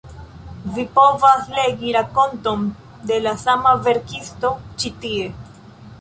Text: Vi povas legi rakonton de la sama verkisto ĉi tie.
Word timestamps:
Vi 0.77 0.85
povas 0.95 1.51
legi 1.57 1.93
rakonton 1.97 2.65
de 3.11 3.19
la 3.27 3.35
sama 3.45 3.75
verkisto 3.89 4.53
ĉi 4.81 4.93
tie. 5.05 5.33